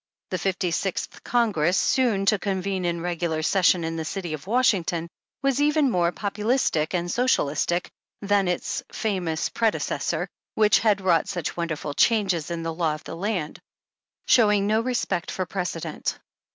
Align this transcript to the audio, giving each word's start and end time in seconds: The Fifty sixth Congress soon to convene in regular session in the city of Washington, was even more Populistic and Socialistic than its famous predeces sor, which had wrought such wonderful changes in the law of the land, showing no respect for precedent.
The 0.31 0.39
Fifty 0.39 0.71
sixth 0.71 1.23
Congress 1.23 1.77
soon 1.77 2.25
to 2.25 2.39
convene 2.39 2.85
in 2.85 3.01
regular 3.01 3.43
session 3.43 3.83
in 3.83 3.97
the 3.97 4.03
city 4.03 4.33
of 4.33 4.47
Washington, 4.47 5.07
was 5.43 5.61
even 5.61 5.91
more 5.91 6.11
Populistic 6.11 6.95
and 6.95 7.11
Socialistic 7.11 7.87
than 8.19 8.47
its 8.47 8.81
famous 8.91 9.51
predeces 9.51 10.01
sor, 10.01 10.27
which 10.55 10.79
had 10.79 11.01
wrought 11.01 11.27
such 11.27 11.55
wonderful 11.55 11.93
changes 11.93 12.49
in 12.49 12.63
the 12.63 12.73
law 12.73 12.95
of 12.95 13.03
the 13.03 13.15
land, 13.15 13.59
showing 14.25 14.65
no 14.65 14.81
respect 14.81 15.29
for 15.29 15.45
precedent. 15.45 16.17